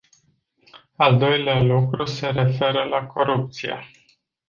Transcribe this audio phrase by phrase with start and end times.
[0.97, 3.79] Al doilea lucru se referă la corupție.